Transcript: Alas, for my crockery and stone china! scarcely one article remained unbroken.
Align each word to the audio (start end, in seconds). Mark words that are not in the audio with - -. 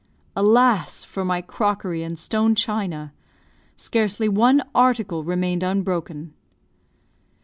Alas, 0.35 1.05
for 1.05 1.23
my 1.23 1.43
crockery 1.43 2.01
and 2.01 2.17
stone 2.17 2.55
china! 2.55 3.13
scarcely 3.75 4.27
one 4.27 4.63
article 4.73 5.23
remained 5.23 5.61
unbroken. 5.61 6.33